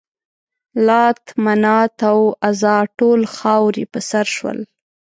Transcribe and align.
لات، 0.85 1.23
منات 1.43 1.95
او 2.11 2.19
عزا 2.47 2.77
ټول 2.97 3.21
خاورې 3.35 3.83
په 3.91 3.99
سر 4.09 4.25
شول. 4.35 4.59